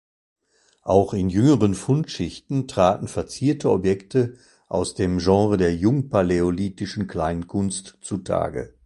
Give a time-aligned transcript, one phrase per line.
[0.81, 4.35] Auch in jüngeren Fundschichten traten verzierte Objekte
[4.67, 8.73] aus dem Genre der jungpaläolithischen Kleinkunst zutage.